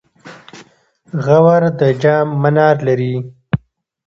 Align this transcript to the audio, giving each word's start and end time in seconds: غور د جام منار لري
غور 1.25 1.63
د 1.79 1.81
جام 2.01 2.27
منار 2.41 2.75
لري 2.87 3.15